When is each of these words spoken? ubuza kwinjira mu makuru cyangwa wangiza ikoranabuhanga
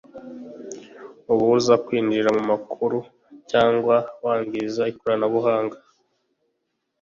ubuza 1.33 1.73
kwinjira 1.85 2.29
mu 2.37 2.43
makuru 2.51 2.97
cyangwa 3.51 3.95
wangiza 4.23 4.81
ikoranabuhanga 4.91 5.77